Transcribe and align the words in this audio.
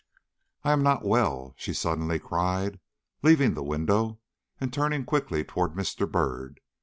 "I 0.63 0.71
am 0.71 0.81
not 0.81 1.05
well," 1.05 1.53
she 1.59 1.75
suddenly 1.75 2.17
cried, 2.17 2.79
leaving 3.21 3.53
the 3.53 3.61
window 3.61 4.17
and 4.59 4.73
turning 4.73 5.05
quickly 5.05 5.43
toward 5.43 5.73
Mr. 5.75 6.11
Byrd. 6.11 6.59